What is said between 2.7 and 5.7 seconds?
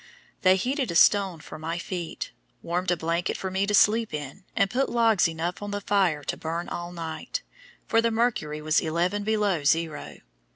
a blanket for me to sleep in, and put logs enough on